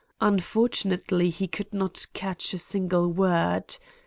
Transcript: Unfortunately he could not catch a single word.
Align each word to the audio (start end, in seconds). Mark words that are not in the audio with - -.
Unfortunately 0.19 1.29
he 1.29 1.47
could 1.47 1.71
not 1.75 2.07
catch 2.13 2.55
a 2.55 2.57
single 2.57 3.11
word. 3.13 3.77